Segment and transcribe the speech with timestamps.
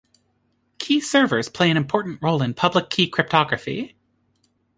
[0.79, 3.95] Key servers play an important role in public key cryptography.